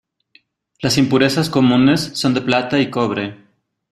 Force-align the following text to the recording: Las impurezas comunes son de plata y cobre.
Las 0.79 0.97
impurezas 0.97 1.51
comunes 1.51 2.01
son 2.15 2.33
de 2.33 2.41
plata 2.41 2.79
y 2.79 2.89
cobre. 2.89 3.37